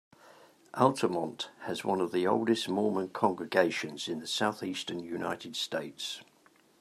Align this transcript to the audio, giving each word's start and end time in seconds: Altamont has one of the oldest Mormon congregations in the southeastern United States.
Altamont 0.73 1.51
has 1.65 1.83
one 1.83 2.01
of 2.01 2.11
the 2.11 2.25
oldest 2.25 2.67
Mormon 2.67 3.09
congregations 3.09 4.07
in 4.07 4.19
the 4.19 4.25
southeastern 4.25 5.03
United 5.03 5.55
States. 5.55 6.23